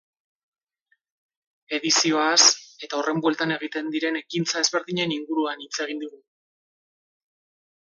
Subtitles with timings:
[1.77, 2.39] Edizioaz
[2.87, 6.23] eta horren bueltan egiten diren ekintza ezberdinen inguruan hitz egin digu.